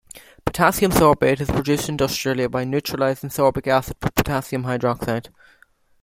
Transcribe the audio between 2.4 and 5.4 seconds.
by neutralizing sorbic acid with potassium hydroxide.